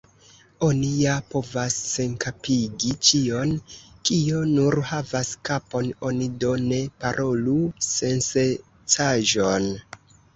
Oni 0.65 0.87
ja 0.99 1.15
povas 1.33 1.73
senkapigi 1.89 2.93
ĉion, 3.09 3.51
kio 4.09 4.39
nur 4.53 4.77
havas 4.93 5.29
kapon; 5.49 5.91
oni 6.09 6.29
do 6.45 6.55
ne 6.71 6.79
parolu 7.05 7.57
sensencaĵon. 7.89 9.69